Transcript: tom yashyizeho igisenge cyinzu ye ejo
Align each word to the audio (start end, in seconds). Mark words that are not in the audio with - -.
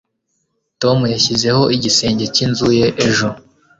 tom 0.81 0.97
yashyizeho 1.13 1.63
igisenge 1.75 2.25
cyinzu 2.35 2.67
ye 2.79 2.85
ejo 3.05 3.27